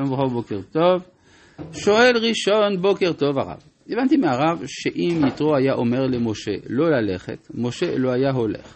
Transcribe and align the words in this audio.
שלום 0.00 0.12
וברכה 0.12 0.34
בוקר 0.34 0.60
טוב. 0.72 1.02
שואל 1.72 2.12
ראשון, 2.16 2.82
בוקר 2.82 3.12
טוב 3.12 3.38
הרב. 3.38 3.58
הבנתי 3.88 4.16
מהרב 4.16 4.62
שאם 4.66 5.22
יתרו 5.28 5.56
היה 5.56 5.74
אומר 5.74 6.06
למשה 6.06 6.50
לא 6.68 6.90
ללכת, 6.90 7.48
משה 7.54 7.98
לא 7.98 8.12
היה 8.12 8.30
הולך. 8.30 8.74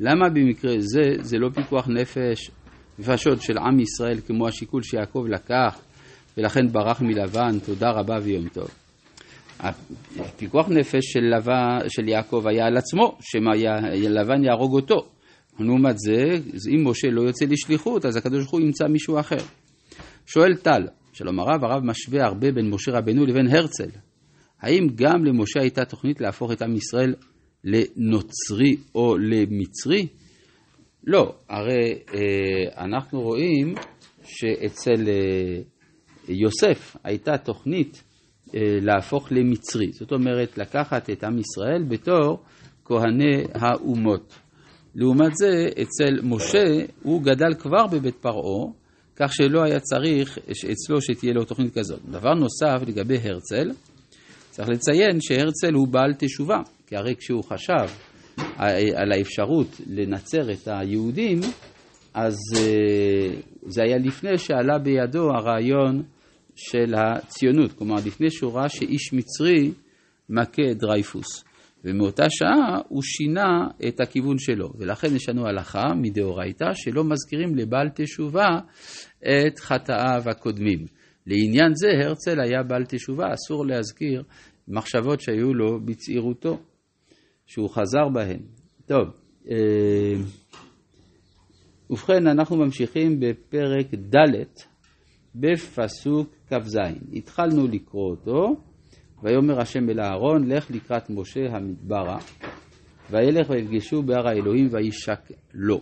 למה 0.00 0.28
במקרה 0.28 0.72
זה, 0.78 1.02
זה 1.20 1.38
לא 1.38 1.48
פיקוח 1.54 1.88
נפש 1.88 2.50
ופשוט 2.98 3.42
של 3.42 3.58
עם 3.58 3.80
ישראל 3.80 4.20
כמו 4.26 4.48
השיקול 4.48 4.82
שיעקב 4.82 5.24
לקח 5.28 5.80
ולכן 6.38 6.68
ברח 6.72 7.02
מלבן, 7.02 7.58
תודה 7.66 7.90
רבה 7.90 8.16
ויום 8.22 8.48
טוב. 8.48 8.68
הפיקוח 9.60 10.68
נפש 10.68 11.12
של, 11.12 11.36
לבן, 11.36 11.88
של 11.88 12.08
יעקב 12.08 12.44
היה 12.46 12.66
על 12.66 12.76
עצמו, 12.76 13.18
שלבן 13.20 14.44
יהרוג 14.44 14.74
אותו. 14.74 14.96
לעומת 15.60 15.98
זה, 15.98 16.22
אם 16.74 16.88
משה 16.88 17.08
לא 17.10 17.22
יוצא 17.22 17.44
לשליחות, 17.44 18.04
אז 18.04 18.16
הקדוש 18.16 18.38
ברוך 18.38 18.50
הוא 18.50 18.60
ימצא 18.60 18.84
מישהו 18.88 19.20
אחר. 19.20 19.38
שואל 20.32 20.56
טל, 20.56 20.86
שלום 21.12 21.40
הרב, 21.40 21.64
הרב 21.64 21.84
משווה 21.84 22.24
הרבה 22.24 22.52
בין 22.52 22.70
משה 22.70 22.92
רבנו 22.92 23.26
לבין 23.26 23.46
הרצל. 23.46 23.88
האם 24.60 24.86
גם 24.94 25.24
למשה 25.24 25.60
הייתה 25.60 25.84
תוכנית 25.84 26.20
להפוך 26.20 26.52
את 26.52 26.62
עם 26.62 26.76
ישראל 26.76 27.14
לנוצרי 27.64 28.76
או 28.94 29.16
למצרי? 29.18 30.06
לא, 31.04 31.34
הרי 31.48 31.98
אה, 32.14 32.84
אנחנו 32.84 33.20
רואים 33.20 33.74
שאצל 34.22 35.08
אה, 35.08 35.62
יוסף 36.28 36.96
הייתה 37.04 37.38
תוכנית 37.38 38.02
אה, 38.54 38.60
להפוך 38.80 39.32
למצרי. 39.32 39.92
זאת 39.92 40.12
אומרת, 40.12 40.58
לקחת 40.58 41.10
את 41.10 41.24
עם 41.24 41.38
ישראל 41.38 41.84
בתור 41.88 42.42
כהני 42.84 43.44
האומות. 43.54 44.38
לעומת 44.94 45.36
זה, 45.36 45.68
אצל 45.82 46.20
משה, 46.22 46.84
הוא 47.02 47.22
גדל 47.22 47.54
כבר 47.58 47.86
בבית 47.86 48.16
פרעה, 48.16 48.79
כך 49.20 49.32
שלא 49.32 49.62
היה 49.62 49.80
צריך 49.80 50.38
אצלו 50.72 51.00
שתהיה 51.00 51.32
לו 51.32 51.44
תוכנית 51.44 51.78
כזאת. 51.78 52.00
דבר 52.04 52.34
נוסף 52.34 52.88
לגבי 52.88 53.18
הרצל, 53.22 53.70
צריך 54.50 54.68
לציין 54.68 55.20
שהרצל 55.20 55.74
הוא 55.74 55.88
בעל 55.88 56.14
תשובה, 56.18 56.58
כי 56.86 56.96
הרי 56.96 57.14
כשהוא 57.16 57.44
חשב 57.44 57.94
על 58.96 59.12
האפשרות 59.12 59.80
לנצר 59.86 60.52
את 60.52 60.68
היהודים, 60.68 61.40
אז 62.14 62.36
אה, 62.56 63.40
זה 63.66 63.82
היה 63.82 63.98
לפני 63.98 64.38
שעלה 64.38 64.78
בידו 64.78 65.30
הרעיון 65.30 66.02
של 66.56 66.94
הציונות, 66.94 67.72
כלומר 67.72 67.96
לפני 68.06 68.30
שהוא 68.30 68.52
ראה 68.52 68.68
שאיש 68.68 69.12
מצרי 69.12 69.72
מכה 70.30 70.74
דרייפוס. 70.74 71.44
ומאותה 71.84 72.26
שעה 72.30 72.80
הוא 72.88 73.02
שינה 73.02 73.68
את 73.88 74.00
הכיוון 74.00 74.38
שלו, 74.38 74.72
ולכן 74.78 75.16
יש 75.16 75.28
לנו 75.28 75.46
הלכה 75.46 75.94
מדאורייתא 75.96 76.74
שלא 76.74 77.04
מזכירים 77.04 77.54
לבעל 77.54 77.88
תשובה 77.94 78.48
את 79.18 79.58
חטאיו 79.58 80.22
הקודמים. 80.30 80.86
לעניין 81.26 81.72
זה 81.74 81.88
הרצל 82.04 82.40
היה 82.40 82.62
בעל 82.62 82.84
תשובה, 82.84 83.34
אסור 83.34 83.66
להזכיר 83.66 84.22
מחשבות 84.68 85.20
שהיו 85.20 85.54
לו 85.54 85.80
בצעירותו, 85.84 86.58
שהוא 87.46 87.70
חזר 87.70 88.08
בהן. 88.12 88.40
טוב, 88.86 89.08
אה, 89.50 90.14
ובכן 91.90 92.26
אנחנו 92.26 92.56
ממשיכים 92.56 93.20
בפרק 93.20 93.94
ד' 93.94 94.44
בפסוק 95.34 96.34
כ"ז. 96.48 96.78
התחלנו 97.12 97.66
לקרוא 97.68 98.10
אותו. 98.10 98.69
ויאמר 99.22 99.60
השם 99.60 99.90
אל 99.90 100.00
אהרון, 100.00 100.48
לך 100.48 100.70
לקראת 100.70 101.10
משה 101.10 101.40
המדברה, 101.50 102.18
וילך 103.10 103.50
ויפגשו 103.50 104.02
בהר 104.02 104.28
האלוהים 104.28 104.68
וישק 104.72 105.20
לו. 105.54 105.80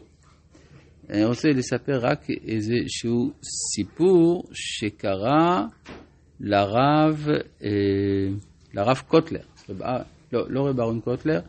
אני 1.10 1.24
רוצה 1.24 1.48
לספר 1.48 1.98
רק 2.00 2.30
איזשהו 2.30 3.32
סיפור 3.74 4.44
שקרה 4.52 5.66
לרב, 6.40 7.26
אה, 7.64 7.68
לרב 8.74 9.02
קוטלר, 9.08 9.40
לא, 10.32 10.44
לא 10.48 10.68
רב 10.68 10.80
אהרון 10.80 11.00
קוטלר, 11.00 11.40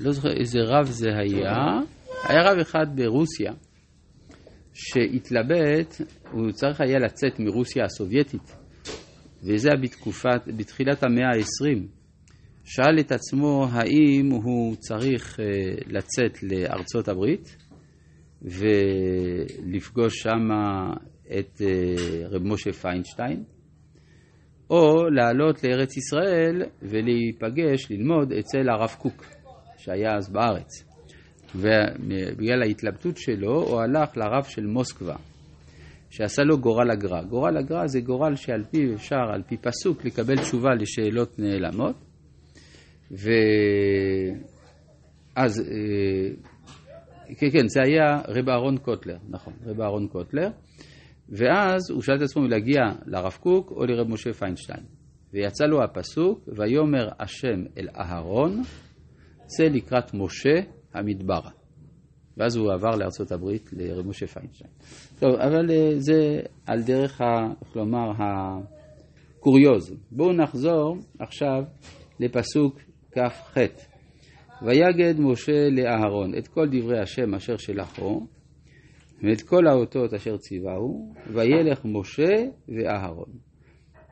לא 0.00 0.12
זוכר 0.12 0.32
איזה 0.32 0.58
רב 0.62 0.86
זה 0.86 1.08
היה, 1.18 1.80
היה 2.28 2.42
רב 2.50 2.58
אחד 2.58 2.86
ברוסיה 2.94 3.52
שהתלבט, 4.74 6.00
הוא 6.30 6.52
צריך 6.52 6.80
היה 6.80 6.98
לצאת 6.98 7.40
מרוסיה 7.40 7.84
הסובייטית 7.84 8.61
וזה 9.42 9.68
היה 9.72 9.80
בתקופת, 9.82 10.40
בתחילת 10.56 11.02
המאה 11.02 11.28
ה-20, 11.28 11.86
שאל 12.64 13.00
את 13.00 13.12
עצמו 13.12 13.66
האם 13.72 14.30
הוא 14.30 14.76
צריך 14.76 15.40
אה, 15.40 15.44
לצאת 15.86 16.42
לארצות 16.42 17.08
הברית 17.08 17.56
ולפגוש 18.42 20.14
שם 20.18 20.48
את 21.38 21.62
אה, 21.62 22.28
רב 22.28 22.42
משה 22.42 22.72
פיינשטיין, 22.72 23.44
או 24.70 25.08
לעלות 25.10 25.64
לארץ 25.64 25.96
ישראל 25.96 26.62
ולהיפגש, 26.82 27.90
ללמוד 27.90 28.32
אצל 28.32 28.68
הרב 28.68 28.94
קוק, 28.98 29.24
שהיה 29.78 30.16
אז 30.16 30.32
בארץ. 30.32 30.92
ובגלל 31.54 32.62
ההתלבטות 32.62 33.16
שלו 33.16 33.62
הוא 33.62 33.80
הלך 33.80 34.16
לרב 34.16 34.44
של 34.44 34.66
מוסקבה. 34.66 35.16
שעשה 36.12 36.42
לו 36.42 36.58
גורל 36.58 36.90
הגר"א. 36.90 37.22
גורל 37.22 37.56
הגר"א 37.56 37.86
זה 37.86 38.00
גורל 38.00 38.34
שעל 38.34 38.64
פי 38.70 38.94
אפשר, 38.94 39.30
על 39.34 39.42
פי 39.42 39.56
פסוק, 39.56 40.04
לקבל 40.04 40.36
תשובה 40.36 40.70
לשאלות 40.74 41.38
נעלמות. 41.38 41.96
ואז, 43.10 43.30
אה, 45.60 46.30
כן, 47.38 47.50
כן, 47.50 47.68
זה 47.68 47.80
היה 47.82 48.20
רב 48.28 48.48
אהרון 48.48 48.78
קוטלר, 48.78 49.16
נכון, 49.28 49.52
רב 49.66 49.80
אהרון 49.80 50.08
קוטלר. 50.08 50.48
ואז 51.28 51.90
הוא 51.90 52.02
שאל 52.02 52.16
את 52.16 52.22
עצמו 52.22 52.42
אם 52.42 52.50
להגיע 52.50 52.80
לרב 53.06 53.38
קוק 53.40 53.70
או 53.70 53.86
לרב 53.86 54.08
משה 54.08 54.32
פיינשטיין. 54.32 54.84
ויצא 55.32 55.64
לו 55.64 55.82
הפסוק, 55.84 56.48
ויאמר 56.56 57.08
השם 57.20 57.64
אל 57.78 57.88
אהרון, 58.00 58.62
צא 59.46 59.64
לקראת 59.64 60.14
משה 60.14 60.60
המדברה. 60.94 61.61
ואז 62.36 62.56
הוא 62.56 62.72
עבר 62.72 62.96
לארצות 62.96 63.32
הברית 63.32 63.70
לרב 63.72 64.06
משה 64.06 64.26
פיינשטיין. 64.26 64.70
טוב, 65.18 65.34
אבל 65.34 65.70
אה, 65.70 65.90
זה 65.96 66.40
על 66.66 66.82
דרך, 66.82 67.20
ה, 67.20 67.24
איך 67.64 67.76
לומר, 67.76 68.10
הקוריוז. 68.18 69.94
בואו 70.10 70.32
נחזור 70.32 70.96
עכשיו 71.18 71.62
לפסוק 72.20 72.78
כ"ח. 73.12 73.56
ויגד 74.62 75.20
משה 75.20 75.68
לאהרון 75.70 76.38
את 76.38 76.48
כל 76.48 76.66
דברי 76.70 77.00
השם 77.00 77.34
אשר 77.34 77.56
שלחו, 77.56 78.26
ואת 79.22 79.42
כל 79.42 79.66
האותות 79.66 80.14
אשר 80.14 80.36
ציווהו, 80.36 81.14
וילך 81.34 81.80
משה 81.84 82.44
ואהרון. 82.68 83.30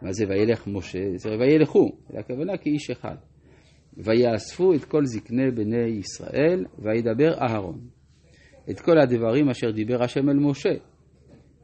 מה 0.02 0.12
זה 0.12 0.25
וילך 0.28 0.66
משה? 0.66 1.16
זה 1.16 1.31
וילכו, 1.38 1.88
הכוונה 2.14 2.56
כאיש 2.56 2.91
אחד. 2.91 3.16
ויאספו 3.97 4.75
את 4.75 4.84
כל 4.84 5.04
זקני 5.04 5.50
בני 5.50 5.87
ישראל, 5.87 6.64
וידבר 6.78 7.34
אהרון. 7.41 7.81
את 8.71 8.81
כל 8.81 8.98
הדברים 8.98 9.48
אשר 9.48 9.71
דיבר 9.71 10.03
השם 10.03 10.28
אל 10.28 10.37
משה. 10.37 10.75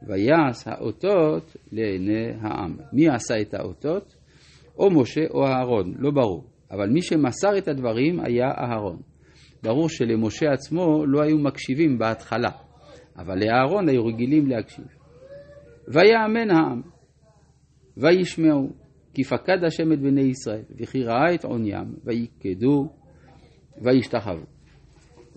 ויעש 0.07 0.67
האותות 0.67 1.55
לעיני 1.71 2.31
העם. 2.41 2.77
מי 2.93 3.09
עשה 3.09 3.41
את 3.41 3.53
האותות? 3.53 4.15
או 4.79 4.91
משה 4.91 5.21
או 5.29 5.47
אהרון, 5.47 5.93
לא 5.99 6.11
ברור. 6.11 6.43
אבל 6.71 6.89
מי 6.89 7.01
שמסר 7.01 7.57
את 7.57 7.67
הדברים 7.67 8.19
היה 8.19 8.47
אהרון. 8.47 9.01
ברור 9.63 9.89
שלמשה 9.89 10.51
עצמו 10.53 11.05
לא 11.05 11.21
היו 11.21 11.37
מקשיבים 11.37 11.97
בהתחלה, 11.97 12.51
אבל 13.17 13.39
לאהרון 13.39 13.89
היו 13.89 14.05
רגילים 14.05 14.47
להקשיב. 14.47 14.85
ויאמן 15.87 16.51
העם, 16.51 16.81
וישמעו, 17.97 18.69
כי 19.13 19.23
פקד 19.23 19.63
השם 19.67 19.93
את 19.93 19.99
בני 19.99 20.21
ישראל, 20.21 20.63
וכי 20.81 21.03
ראה 21.03 21.35
את 21.35 21.45
עוניים, 21.45 21.95
ויקדו, 22.03 22.89
וישתחוו. 23.81 24.56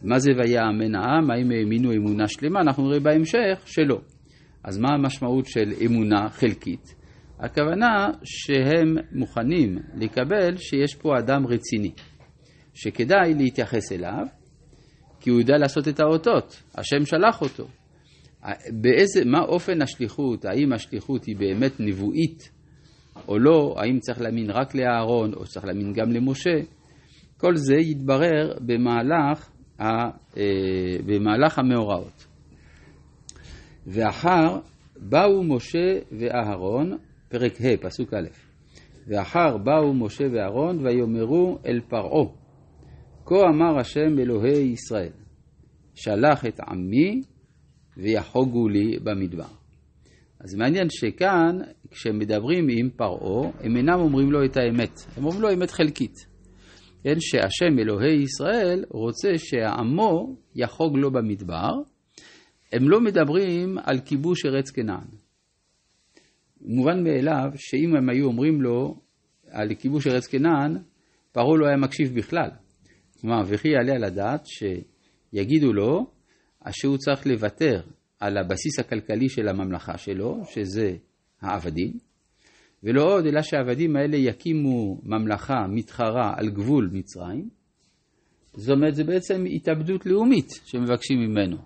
מה 0.03 0.19
זה 0.19 0.31
ויאמן 0.37 0.95
העם? 0.95 1.31
האם 1.31 1.51
האמינו 1.51 1.93
אמונה 1.93 2.29
שלמה? 2.29 2.61
אנחנו 2.61 2.89
נראה 2.89 3.01
בהמשך 3.01 3.63
שלא. 3.67 4.01
אז 4.65 4.79
מה 4.79 4.89
המשמעות 4.95 5.47
של 5.47 5.73
אמונה 5.87 6.29
חלקית? 6.29 6.95
הכוונה 7.39 8.09
שהם 8.25 8.97
מוכנים 9.13 9.79
לקבל 9.95 10.57
שיש 10.57 10.95
פה 10.95 11.19
אדם 11.19 11.47
רציני, 11.47 11.93
שכדאי 12.75 13.35
להתייחס 13.35 13.93
אליו, 13.93 14.27
כי 15.21 15.31
הוא 15.31 15.41
יודע 15.41 15.55
לעשות 15.59 15.89
את 15.89 16.01
האותות, 16.01 16.63
השם 16.75 17.05
שלח 17.05 17.43
אותו. 17.43 17.69
באיזה, 18.73 19.25
מה 19.25 19.41
אופן 19.41 19.83
השליחות, 19.83 20.45
האם 20.45 20.73
השליחות 20.73 21.25
היא 21.25 21.37
באמת 21.37 21.73
נבואית 21.81 22.51
או 23.29 23.39
לא, 23.39 23.75
האם 23.79 23.99
צריך 23.99 24.21
להאמין 24.21 24.51
רק 24.51 24.75
לאהרון 24.75 25.35
או 25.35 25.45
צריך 25.45 25.67
להאמין 25.67 25.93
גם 25.93 26.11
למשה, 26.11 26.61
כל 27.37 27.57
זה 27.57 27.75
יתברר 27.75 28.55
במהלך 28.61 29.51
במהלך 31.07 31.59
המאורעות. 31.59 32.27
ואחר 33.87 34.59
באו 34.97 35.45
משה 35.45 35.99
ואהרון, 36.19 36.99
פרק 37.29 37.53
ה', 37.61 37.77
פסוק 37.81 38.15
א', 38.15 38.29
ואחר 39.07 39.59
באו 39.59 39.95
משה 39.95 40.25
ואהרון 40.33 40.87
ויאמרו 40.87 41.59
אל 41.67 41.81
פרעה, 41.89 42.25
כה 43.25 43.49
אמר 43.49 43.79
השם 43.79 44.19
אלוהי 44.19 44.73
ישראל, 44.73 45.13
שלח 45.95 46.47
את 46.47 46.61
עמי 46.61 47.23
ויחוגו 47.97 48.69
לי 48.69 48.99
במדבר. 49.05 49.61
אז 50.41 50.55
מעניין 50.55 50.87
שכאן, 50.91 51.59
כשהם 51.91 52.19
מדברים 52.19 52.67
עם 52.71 52.91
פרעה, 52.97 53.51
הם 53.61 53.77
אינם 53.77 54.01
אומרים 54.01 54.33
לו 54.33 54.45
את 54.45 54.57
האמת, 54.57 54.93
הם 55.17 55.25
אומרים 55.25 55.41
לו 55.41 55.53
אמת 55.53 55.71
חלקית. 55.71 56.30
כן, 57.03 57.21
שהשם 57.21 57.79
אלוהי 57.79 58.23
ישראל 58.23 58.85
רוצה 58.91 59.29
שעמו 59.37 60.37
יחוג 60.55 60.97
לו 60.97 61.11
במדבר, 61.11 61.71
הם 62.73 62.89
לא 62.89 63.01
מדברים 63.01 63.79
על 63.85 64.01
כיבוש 64.01 64.47
ארץ 64.47 64.71
כנען. 64.71 65.07
מובן 66.61 67.05
מאליו 67.05 67.51
שאם 67.57 67.97
הם 67.97 68.09
היו 68.09 68.27
אומרים 68.27 68.63
לו 68.63 69.01
על 69.51 69.75
כיבוש 69.75 70.07
ארץ 70.07 70.27
כנען, 70.27 70.77
פרעה 71.33 71.57
לא 71.59 71.67
היה 71.67 71.77
מקשיב 71.77 72.15
בכלל. 72.15 72.51
כלומר, 73.21 73.43
וכי 73.47 73.69
יעלה 73.69 73.93
על 73.93 74.05
הדעת 74.05 74.47
שיגידו 74.47 75.73
לו 75.73 76.07
שהוא 76.71 76.97
צריך 76.99 77.27
לוותר 77.27 77.81
על 78.21 78.39
הבסיס 78.39 78.79
הכלכלי 78.79 79.29
של 79.29 79.49
הממלכה 79.49 79.99
שלו, 79.99 80.41
שזה 80.45 80.97
העבדים, 81.41 81.93
ולא 82.85 83.15
עוד, 83.15 83.27
אלא 83.27 83.43
שהעבדים 83.43 83.97
האלה 83.97 84.17
יקימו 84.17 85.01
ממלכה 85.03 85.67
מתחרה 85.69 86.33
על 86.37 86.51
גבול 86.51 86.91
מצרים. 86.93 87.49
זאת 88.55 88.77
אומרת, 88.77 88.95
זה 88.95 89.05
בעצם 89.05 89.45
התאבדות 89.51 90.07
לאומית 90.07 90.49
שמבקשים 90.65 91.19
ממנו. 91.19 91.57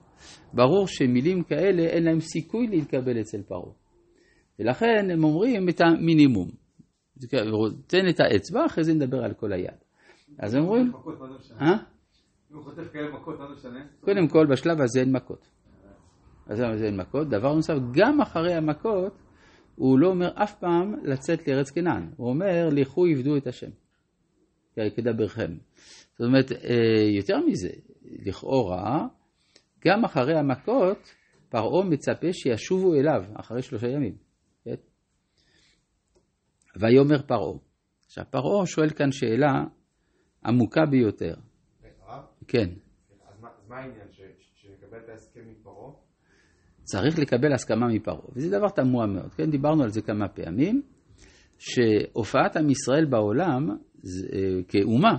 ברור 0.52 0.86
שמילים 0.86 1.42
כאלה 1.42 1.82
אין 1.82 2.04
להם 2.04 2.20
סיכוי 2.20 2.66
להתקבל 2.66 3.20
אצל 3.20 3.42
פרעה. 3.42 3.72
ולכן 4.58 5.10
הם 5.10 5.24
אומרים 5.24 5.68
את 5.68 5.80
המינימום. 5.80 6.50
תן 7.86 8.08
את 8.08 8.20
האצבע, 8.20 8.66
אחרי 8.66 8.84
זה 8.84 8.94
נדבר 8.94 9.24
על 9.24 9.34
כל 9.34 9.52
היד. 9.52 9.74
אז 10.38 10.54
הם 10.54 10.62
אומרים... 10.62 10.92
אה? 11.60 11.76
אם 12.52 12.56
הוא 12.56 12.64
חוטף 12.64 12.92
כאלה 12.92 13.12
מכות, 13.12 13.38
מה 13.38 13.46
זה 13.48 13.54
משנה? 13.54 13.80
קודם 14.00 14.28
כל, 14.28 14.46
בשלב 14.50 14.80
הזה 14.80 15.00
אין 15.00 15.12
מכות. 15.12 15.48
אז 16.46 16.58
זה 16.58 16.84
אין 16.86 16.96
מכות. 16.96 17.28
דבר 17.28 17.54
נוסף, 17.54 17.74
גם 17.92 18.20
אחרי 18.20 18.54
המכות, 18.54 19.23
הוא 19.74 19.98
לא 19.98 20.08
אומר 20.08 20.28
אף 20.42 20.54
פעם 20.60 20.94
לצאת 21.04 21.48
לארץ 21.48 21.70
כנען. 21.70 22.10
הוא 22.16 22.28
אומר, 22.28 22.68
לכו 22.72 23.06
עבדו 23.06 23.36
את 23.36 23.46
השם. 23.46 23.70
כדברכם. 24.96 25.56
זאת 26.12 26.26
אומרת, 26.28 26.52
אה, 26.52 27.16
יותר 27.16 27.36
מזה, 27.46 27.70
לכאורה, 28.02 29.06
גם 29.84 30.04
אחרי 30.04 30.38
המכות, 30.38 31.14
פרעה 31.48 31.84
מצפה 31.84 32.32
שישובו 32.32 32.94
אליו 32.94 33.22
אחרי 33.40 33.62
שלושה 33.62 33.86
ימים. 33.86 34.16
כן? 34.64 34.74
ויאמר 36.80 37.22
פרעה. 37.26 37.58
עכשיו, 38.06 38.24
פרעה 38.30 38.66
שואל 38.66 38.90
כאן 38.90 39.12
שאלה 39.12 39.64
עמוקה 40.44 40.86
ביותר. 40.90 41.34
כן. 42.48 42.70
אז 43.28 43.40
מה 43.68 43.76
העניין? 43.76 44.08
שנקבל 44.54 44.98
את 45.04 45.08
ההסכם 45.08 45.40
מפרעה? 45.50 46.03
צריך 46.84 47.18
לקבל 47.18 47.52
הסכמה 47.52 47.86
מפרעה, 47.88 48.26
וזה 48.36 48.58
דבר 48.58 48.68
תמוה 48.68 49.06
מאוד, 49.06 49.34
כן? 49.34 49.50
דיברנו 49.50 49.82
על 49.82 49.90
זה 49.90 50.02
כמה 50.02 50.28
פעמים, 50.28 50.82
שהופעת 51.58 52.56
עם 52.56 52.70
ישראל 52.70 53.04
בעולם 53.04 53.68
זה, 54.02 54.26
אה, 54.32 54.62
כאומה 54.68 55.16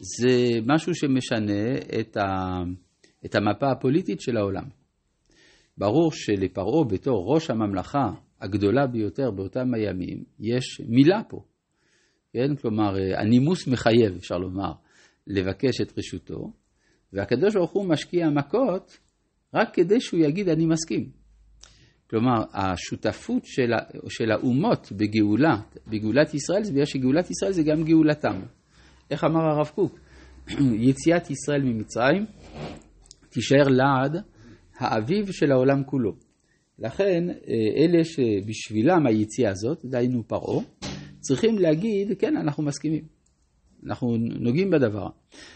זה 0.00 0.58
משהו 0.66 0.94
שמשנה 0.94 1.74
את, 2.00 2.16
ה, 2.16 2.62
את 3.24 3.34
המפה 3.34 3.70
הפוליטית 3.70 4.20
של 4.20 4.36
העולם. 4.36 4.64
ברור 5.78 6.12
שלפרעה 6.12 6.84
בתור 6.88 7.34
ראש 7.34 7.50
הממלכה 7.50 8.10
הגדולה 8.40 8.86
ביותר 8.86 9.30
באותם 9.30 9.74
הימים, 9.74 10.24
יש 10.40 10.80
מילה 10.88 11.20
פה. 11.28 11.44
כן? 12.32 12.56
כלומר, 12.56 12.98
אה, 12.98 13.20
הנימוס 13.20 13.68
מחייב, 13.68 14.16
אפשר 14.16 14.38
לומר, 14.38 14.72
לבקש 15.26 15.80
את 15.80 15.98
רשותו, 15.98 16.52
והקדוש 17.12 17.54
ברוך 17.54 17.70
הוא 17.70 17.88
משקיע 17.88 18.28
מכות 18.30 18.98
רק 19.54 19.74
כדי 19.74 20.00
שהוא 20.00 20.20
יגיד 20.20 20.48
אני 20.48 20.66
מסכים. 20.66 21.10
כלומר, 22.10 22.44
השותפות 22.52 23.42
של, 23.44 23.70
של 24.08 24.30
האומות 24.30 24.92
בגאולה, 24.92 25.56
בגאולת 25.86 26.34
ישראל, 26.34 26.64
זה 26.64 26.72
בגלל 26.72 26.84
שגאולת 26.84 27.30
ישראל 27.30 27.52
זה 27.52 27.62
גם 27.62 27.84
גאולתם. 27.84 28.40
איך 29.10 29.24
אמר 29.24 29.40
הרב 29.40 29.70
קוק? 29.74 29.98
יציאת 30.88 31.30
ישראל 31.30 31.62
ממצרים 31.62 32.26
תישאר 33.30 33.68
לעד 33.68 34.16
האביב 34.78 35.32
של 35.32 35.52
העולם 35.52 35.84
כולו. 35.84 36.12
לכן, 36.78 37.30
אה, 37.30 37.84
אלה 37.84 38.04
שבשבילם 38.04 39.06
היציאה 39.06 39.50
הזאת, 39.50 39.84
דהיינו 39.84 40.28
פרעה, 40.28 40.64
צריכים 41.20 41.58
להגיד, 41.58 42.18
כן, 42.18 42.36
אנחנו 42.36 42.62
מסכימים. 42.62 43.04
אנחנו 43.86 44.16
נוגעים 44.16 44.70
בדבר. 44.70 45.06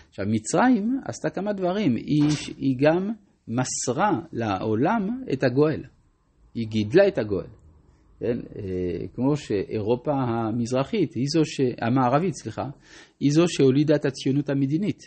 עכשיו, 0.09 0.27
מצרים 0.29 1.01
עשתה 1.05 1.31
כמה 1.31 1.53
דברים. 1.53 1.97
היא, 1.97 2.23
היא 2.59 2.77
גם 2.79 3.13
מסרה 3.49 4.21
לעולם 4.33 5.23
את 5.33 5.45
הגואל. 5.45 5.83
היא 6.55 6.69
גידלה 6.69 7.09
את 7.09 7.19
הגואל. 7.19 7.47
כן? 8.19 8.39
אה, 8.57 9.09
כמו 9.15 9.37
שאירופה 9.37 10.13
המזרחית, 10.13 11.15
היא 11.15 11.25
זו 11.33 11.45
ש... 11.45 11.61
המערבית, 11.81 12.35
סליחה, 12.35 12.69
היא 13.21 13.33
זו 13.33 13.45
שהולידה 13.49 13.97
את 13.97 14.05
הציונות 14.05 14.49
המדינית. 14.49 15.03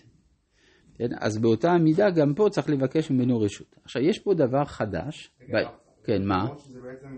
כן? 0.96 1.10
אז 1.22 1.38
באותה 1.38 1.72
המידה 1.72 2.10
גם 2.10 2.34
פה 2.36 2.48
צריך 2.52 2.70
לבקש 2.70 3.12
ממנו 3.12 3.40
רשות. 3.40 3.76
עכשיו, 3.84 4.02
יש 4.02 4.20
פה 4.20 4.34
דבר 4.34 4.66
חדש. 4.66 5.32
רגע, 5.42 5.70
ב... 5.70 6.06
כן, 6.06 6.26
מה? 6.26 6.48
שזה 6.58 6.80
בעצם, 6.82 7.18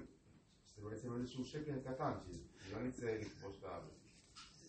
שזה 0.65 0.81
בעצם 0.89 1.07
איזשהו 1.19 1.45
שקר 1.45 1.73
קטן, 1.83 2.11
שלא 2.69 2.83
נצא 2.87 3.05
לכבוש 3.05 3.55
את 3.59 3.63
הארץ. 3.63 4.01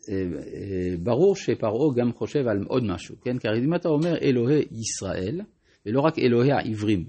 אה, 0.08 0.14
אה, 0.14 0.96
ברור 1.02 1.36
שפרעה 1.36 1.94
גם 1.96 2.12
חושב 2.12 2.48
על 2.48 2.64
עוד 2.68 2.82
משהו, 2.84 3.16
כן? 3.20 3.38
כי 3.38 3.48
אם 3.64 3.74
אתה 3.74 3.88
אומר 3.88 4.18
אלוהי 4.22 4.62
ישראל, 4.70 5.40
ולא 5.86 6.00
רק 6.00 6.18
אלוהי 6.18 6.52
העברים, 6.52 7.04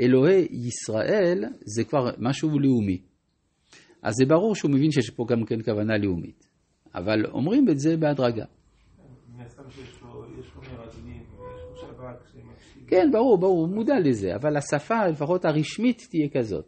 אלוהי 0.00 0.46
ישראל 0.50 1.44
זה 1.60 1.84
כבר 1.84 2.10
משהו 2.18 2.58
לאומי. 2.58 2.98
אז 4.02 4.14
זה 4.14 4.24
ברור 4.26 4.54
שהוא 4.54 4.70
מבין 4.70 4.90
שיש 4.90 5.10
פה 5.10 5.24
גם 5.28 5.44
כן 5.44 5.62
כוונה 5.62 5.98
לאומית. 5.98 6.48
אבל 6.94 7.26
אומרים 7.26 7.68
את 7.68 7.78
זה 7.78 7.96
בהדרגה. 7.96 8.44
כן, 12.86 13.08
ברור, 13.12 13.38
ברור, 13.38 13.66
הוא 13.66 13.74
מודע 13.74 13.94
לזה, 14.04 14.34
אבל 14.34 14.56
השפה, 14.56 15.06
לפחות 15.06 15.44
הרשמית, 15.44 16.06
תהיה 16.10 16.28
כזאת. 16.28 16.66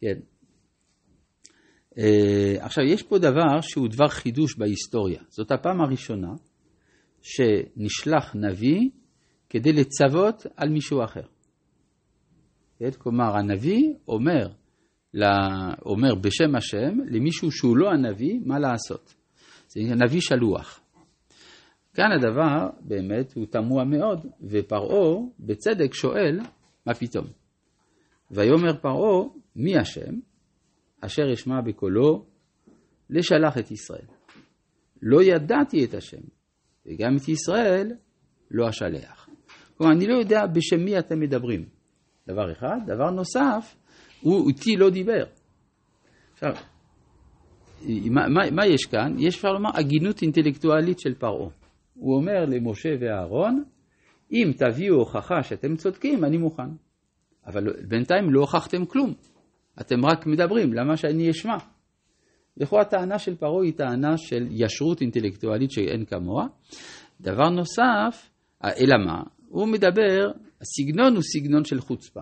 כן. 0.00 0.18
Uh, 1.90 1.96
עכשיו, 2.58 2.84
יש 2.84 3.02
פה 3.02 3.18
דבר 3.18 3.60
שהוא 3.60 3.88
דבר 3.88 4.08
חידוש 4.08 4.58
בהיסטוריה. 4.58 5.22
זאת 5.28 5.50
הפעם 5.52 5.80
הראשונה 5.80 6.32
שנשלח 7.22 8.36
נביא 8.36 8.90
כדי 9.54 9.72
לצוות 9.72 10.46
על 10.56 10.68
מישהו 10.68 11.04
אחר. 11.04 11.22
כן? 12.78 12.90
כלומר, 12.90 13.36
הנביא 13.36 13.94
אומר, 14.08 14.48
אומר 15.86 16.14
בשם 16.14 16.54
השם 16.56 16.98
למישהו 17.10 17.50
שהוא 17.50 17.76
לא 17.76 17.90
הנביא, 17.90 18.40
מה 18.44 18.58
לעשות. 18.58 19.14
זה 19.68 19.80
נביא 19.80 20.20
שלוח. 20.20 20.80
כאן 21.94 22.12
הדבר 22.12 22.70
באמת 22.80 23.32
הוא 23.32 23.46
תמוה 23.46 23.84
מאוד, 23.84 24.26
ופרעה 24.42 25.20
בצדק 25.40 25.94
שואל, 25.94 26.40
מה 26.86 26.94
פתאום? 26.94 27.26
ויאמר 28.30 28.76
פרעה, 28.82 29.28
מי 29.56 29.78
השם? 29.78 30.14
אשר 31.00 31.32
אשמע 31.32 31.60
בקולו 31.60 32.26
לשלח 33.10 33.58
את 33.58 33.70
ישראל. 33.70 34.06
לא 35.02 35.22
ידעתי 35.22 35.84
את 35.84 35.94
השם, 35.94 36.22
וגם 36.86 37.16
את 37.16 37.28
ישראל 37.28 37.92
לא 38.50 38.68
אשלח. 38.68 39.23
כלומר, 39.78 39.92
אני 39.92 40.06
לא 40.06 40.14
יודע 40.14 40.46
בשם 40.46 40.84
מי 40.84 40.98
אתם 40.98 41.20
מדברים. 41.20 41.64
דבר 42.28 42.52
אחד. 42.52 42.76
דבר 42.86 43.10
נוסף, 43.10 43.76
הוא 44.20 44.48
איתי 44.48 44.76
לא 44.76 44.90
דיבר. 44.90 45.24
עכשיו, 46.32 46.52
מה, 48.10 48.28
מה, 48.28 48.50
מה 48.50 48.66
יש 48.66 48.86
כאן? 48.86 49.14
יש 49.18 49.36
אפשר 49.36 49.48
לומר 49.48 49.70
הגינות 49.74 50.22
אינטלקטואלית 50.22 50.98
של 51.00 51.14
פרעה. 51.14 51.48
הוא 51.94 52.16
אומר 52.16 52.44
למשה 52.44 52.88
ואהרון, 53.00 53.64
אם 54.32 54.50
תביאו 54.56 54.96
הוכחה 54.96 55.42
שאתם 55.42 55.76
צודקים, 55.76 56.24
אני 56.24 56.36
מוכן. 56.36 56.70
אבל 57.46 57.72
בינתיים 57.88 58.30
לא 58.30 58.40
הוכחתם 58.40 58.84
כלום. 58.84 59.14
אתם 59.80 60.06
רק 60.06 60.26
מדברים, 60.26 60.72
למה 60.72 60.96
שאני 60.96 61.30
אשמע? 61.30 61.56
לכאורה 62.56 62.82
הטענה 62.82 63.18
של 63.18 63.36
פרעה 63.36 63.64
היא 63.64 63.72
טענה 63.72 64.16
של 64.16 64.46
ישרות 64.50 65.00
אינטלקטואלית 65.00 65.70
שאין 65.70 66.04
כמוה. 66.04 66.46
דבר 67.20 67.50
נוסף, 67.50 68.30
אלא 68.64 68.96
מה? 69.06 69.22
הוא 69.54 69.68
מדבר, 69.68 70.30
הסגנון 70.60 71.14
הוא 71.14 71.22
סגנון 71.22 71.64
של 71.64 71.80
חוצפה. 71.80 72.20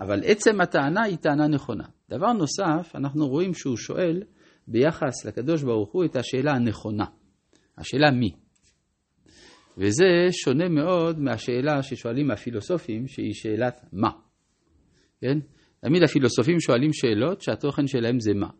אבל 0.00 0.20
עצם 0.24 0.60
הטענה 0.60 1.02
היא 1.02 1.16
טענה 1.16 1.48
נכונה. 1.48 1.84
דבר 2.10 2.32
נוסף, 2.32 2.92
אנחנו 2.94 3.28
רואים 3.28 3.54
שהוא 3.54 3.76
שואל 3.76 4.22
ביחס 4.68 5.24
לקדוש 5.26 5.62
ברוך 5.62 5.92
הוא 5.92 6.04
את 6.04 6.16
השאלה 6.16 6.52
הנכונה. 6.52 7.04
השאלה 7.78 8.10
מי. 8.10 8.30
וזה 9.78 10.04
שונה 10.30 10.68
מאוד 10.68 11.18
מהשאלה 11.18 11.82
ששואלים 11.82 12.30
הפילוסופים, 12.30 13.08
שהיא 13.08 13.34
שאלת 13.34 13.84
מה. 13.92 14.10
כן? 15.20 15.38
תמיד 15.80 16.02
הפילוסופים 16.02 16.60
שואלים 16.60 16.92
שאלות 16.92 17.42
שהתוכן 17.42 17.86
שלהם 17.86 18.20
זה 18.20 18.34
מה. 18.34 18.50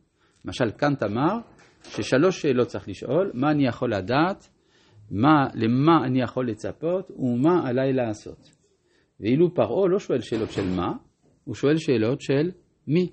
למשל, 0.44 0.70
קאנט 0.70 1.02
אמר 1.02 1.38
ששלוש 1.84 2.42
שאלות 2.42 2.68
צריך 2.68 2.88
לשאול, 2.88 3.30
מה 3.34 3.50
אני 3.50 3.66
יכול 3.66 3.94
לדעת, 3.94 4.48
מה, 5.12 5.46
למה 5.54 6.04
אני 6.04 6.22
יכול 6.22 6.48
לצפות 6.50 7.10
ומה 7.10 7.68
עליי 7.68 7.92
לעשות. 7.92 8.50
ואילו 9.20 9.54
פרעה 9.54 9.88
לא 9.88 9.98
שואל 9.98 10.20
שאלות 10.20 10.50
של 10.50 10.68
מה, 10.76 10.92
הוא 11.44 11.54
שואל 11.54 11.76
שאלות 11.76 12.20
של 12.20 12.50
מי? 12.86 13.12